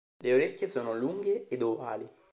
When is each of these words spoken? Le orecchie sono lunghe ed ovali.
Le 0.23 0.33
orecchie 0.33 0.67
sono 0.67 0.95
lunghe 0.95 1.47
ed 1.47 1.61
ovali. 1.61 2.09